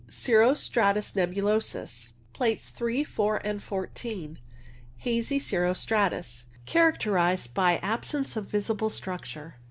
[0.09, 4.39] Cirro stratus nebulosus (Plates 3, 4, and 14).
[4.97, 6.45] Hazy cirro stratus.
[6.65, 9.57] Characterized by absence of visible structure.